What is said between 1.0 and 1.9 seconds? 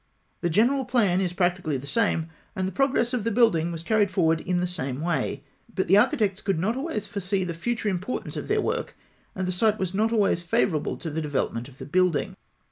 is practically the